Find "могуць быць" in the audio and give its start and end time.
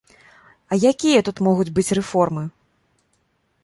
1.51-1.87